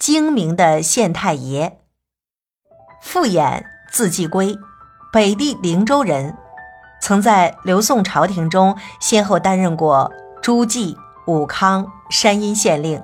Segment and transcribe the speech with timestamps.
[0.00, 1.78] 精明的县太爷。
[3.02, 4.56] 傅衍，字季圭，
[5.12, 6.34] 北地灵州人，
[7.02, 10.10] 曾在刘宋朝廷中先后担任过
[10.40, 13.02] 诸暨、武康、山阴县令。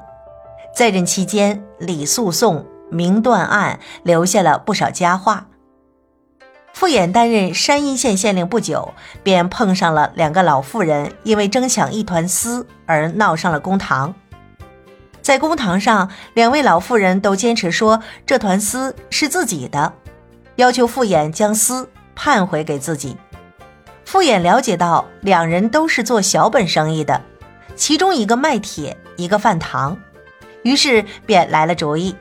[0.74, 5.49] 在任期间，理诉讼、明断案，留下了不少佳话。
[6.73, 14.15] 傅衍担任山阴县县令不久，便碰上了两个老妇人因为争抢一团丝而闹上了公堂。
[15.27, 19.93] 在公堂上，两位老妇人都坚持说这团丝是自己的，
[20.54, 23.17] 要求傅衍将丝判回给自己。
[24.04, 27.20] 傅衍了解到两人都是做小本生意的，
[27.75, 29.98] 其中一个卖铁，一个贩糖，
[30.62, 32.14] 于是便来了主意。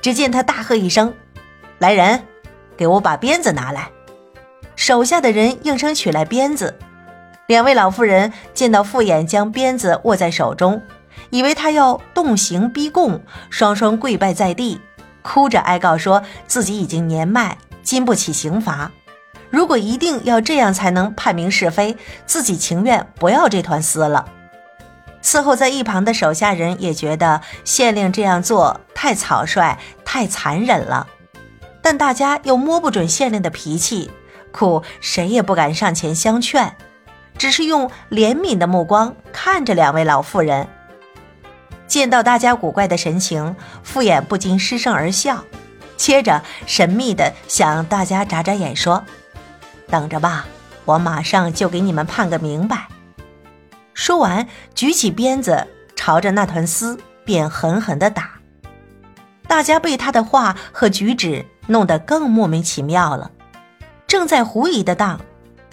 [0.00, 1.12] 只见他大喝一声
[1.80, 2.22] ：“来人！”
[2.78, 3.90] 给我把鞭子拿来！
[4.76, 6.78] 手下的人应声取来鞭子。
[7.48, 10.80] 两位老妇人见到傅衍将鞭子握在手中，
[11.30, 14.80] 以为他要动刑逼供，双双跪拜在地，
[15.22, 18.90] 哭着哀告说自己已经年迈，经不起刑罚。
[19.50, 24.26] 如果一定要这样才能判明是非，自己情愿不要这团丝了。
[25.22, 31.06] 伺候在一旁的手下人也觉得县令这样做太草率、太残忍了。
[31.82, 34.10] 但大家又摸不准县令的脾气，
[34.52, 36.76] 苦谁也不敢上前相劝，
[37.36, 40.68] 只是用怜悯的目光看着两位老妇人。
[41.88, 45.42] 见到大家古怪的神情，傅衍不禁失声而笑，
[45.96, 49.02] 接着神秘地向大家眨眨眼，说
[49.90, 50.46] ：“等着吧，
[50.84, 52.86] 我马上就给你们判个明白。”
[53.92, 55.66] 说完，举起鞭子
[55.96, 58.30] 朝着那团丝便狠狠地打。
[59.48, 61.44] 大家被他的话和举止。
[61.70, 63.30] 弄得更莫名其妙了。
[64.06, 65.20] 正在狐疑的当，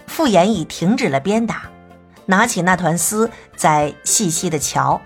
[0.06, 1.70] 傅衍已停止了鞭打，
[2.26, 5.00] 拿起那团丝在细细的瞧。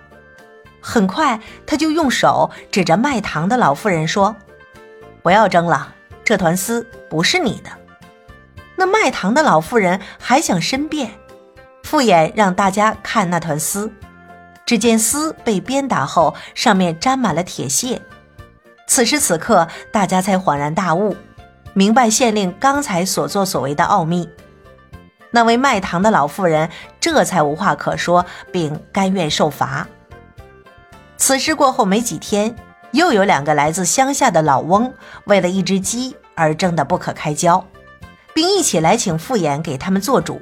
[0.81, 4.35] 很快，他就用手指着卖糖的老妇人说
[5.21, 7.69] ：“不要争了，这团丝不是你的。”
[8.75, 11.11] 那卖糖的老妇人还想申辩，
[11.83, 13.91] 傅衍让大家看那团丝，
[14.65, 18.01] 只见丝被鞭打后，上面沾满了铁屑。
[18.87, 21.15] 此时此刻，大家才恍然大悟，
[21.73, 24.29] 明白县令刚才所作所为的奥秘。
[25.31, 26.69] 那位卖糖的老妇人
[26.99, 29.87] 这才无话可说，并甘愿受罚。
[31.19, 32.55] 此事过后没几天，
[32.91, 34.91] 又有两个来自乡下的老翁，
[35.25, 37.63] 为了一只鸡而争得不可开交，
[38.33, 40.41] 并一起来请傅衍给他们做主。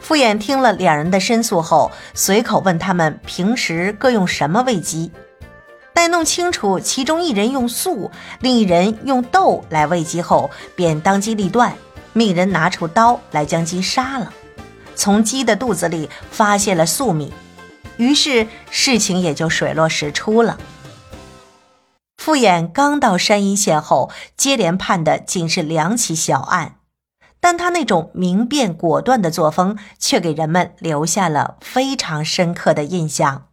[0.00, 5.10] 傅衍听了两人的申诉后，随口问他们平时各用什么喂鸡。
[5.94, 8.10] 待弄清楚其中一人用粟，
[8.40, 11.72] 另一人用豆来喂鸡后，便当机立断，
[12.12, 14.32] 命人拿出刀来将鸡杀了，
[14.96, 17.32] 从鸡的肚子里发现了粟米，
[17.96, 20.58] 于是事情也就水落石出了。
[22.16, 26.76] 傅衍刚到山阴县后，接连判的仅是两起小案，
[27.38, 33.46] 但他那种明辨果断的作风，却给人们留下了非常深刻的印象。